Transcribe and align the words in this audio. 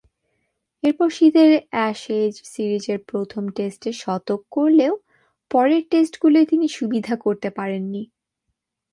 এরপর 0.83 1.07
শীতের 1.09 1.51
অ্যাশেজ 1.69 2.33
সিরিজের 2.45 2.99
প্রথম 3.07 3.43
টেস্টে 3.49 3.91
শতক 3.93 4.41
করলেও 4.51 4.93
পরের 5.51 5.83
টেস্টগুলোয় 5.89 6.45
তিনি 6.45 6.67
সুবিধা 6.69 7.13
করতে 7.15 7.49
পারেননি। 7.49 8.03